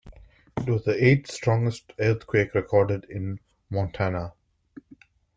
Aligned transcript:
It 0.57 0.67
was 0.67 0.83
the 0.83 0.95
eighth-strongest 0.97 1.93
earthquake 1.99 2.55
recorded 2.55 3.05
in 3.07 3.39
Montana. 3.69 4.33